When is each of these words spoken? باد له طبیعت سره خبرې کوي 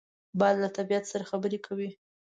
باد 0.39 0.55
له 0.63 0.69
طبیعت 0.77 1.05
سره 1.11 1.23
خبرې 1.31 1.59
کوي 1.65 1.89